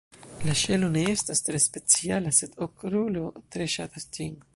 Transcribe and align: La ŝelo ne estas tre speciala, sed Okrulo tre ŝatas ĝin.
La 0.45 0.53
ŝelo 0.61 0.87
ne 0.93 1.03
estas 1.11 1.45
tre 1.49 1.61
speciala, 1.65 2.31
sed 2.37 2.57
Okrulo 2.67 3.29
tre 3.57 3.69
ŝatas 3.75 4.09
ĝin. 4.19 4.35